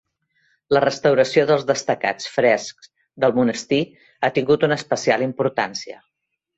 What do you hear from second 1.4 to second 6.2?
dels destacats frescs del monestir ha tingut una especial importància.